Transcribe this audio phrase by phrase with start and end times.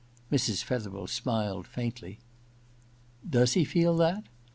[0.31, 0.63] Mrs.
[0.63, 2.17] Fetherel smiled faintly.
[2.73, 4.23] * Does he feel that?'